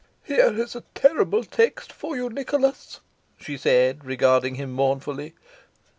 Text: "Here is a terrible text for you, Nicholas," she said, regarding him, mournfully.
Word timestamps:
"Here 0.23 0.59
is 0.59 0.75
a 0.75 0.81
terrible 0.95 1.43
text 1.43 1.93
for 1.93 2.15
you, 2.15 2.27
Nicholas," 2.29 3.01
she 3.37 3.55
said, 3.55 4.03
regarding 4.03 4.55
him, 4.55 4.71
mournfully. 4.71 5.35